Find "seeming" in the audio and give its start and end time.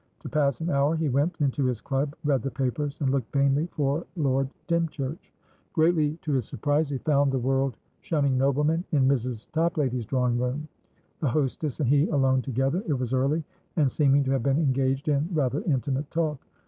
13.85-14.23